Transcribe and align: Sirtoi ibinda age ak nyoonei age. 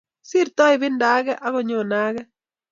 Sirtoi 0.29 0.73
ibinda 0.75 1.05
age 1.17 1.33
ak 1.47 1.53
nyoonei 1.67 2.05
age. 2.05 2.21